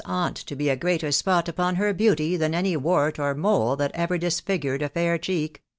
aunt 0.03 0.35
to 0.35 0.55
be 0.55 0.67
a 0.67 0.75
greater 0.75 1.11
spot 1.11 1.47
upon 1.47 1.75
her 1.75 1.93
beauty 1.93 2.35
than 2.35 2.55
any 2.55 2.75
wart 2.75 3.19
or 3.19 3.35
mole 3.35 3.75
that 3.75 3.91
ever 3.93 4.17
disfigured 4.17 4.81
a 4.81 4.89
fair 4.89 5.19
cheek 5.19 5.61